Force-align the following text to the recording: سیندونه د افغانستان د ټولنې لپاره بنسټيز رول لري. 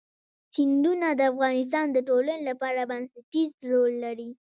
سیندونه 0.53 1.07
د 1.19 1.21
افغانستان 1.31 1.85
د 1.91 1.97
ټولنې 2.09 2.43
لپاره 2.49 2.81
بنسټيز 2.91 3.51
رول 3.71 3.93
لري. 4.05 4.29